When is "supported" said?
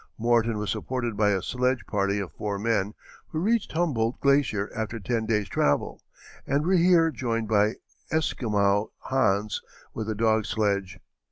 0.71-1.15